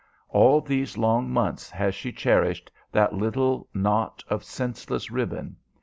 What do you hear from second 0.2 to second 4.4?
All these long months has she cherished that little knot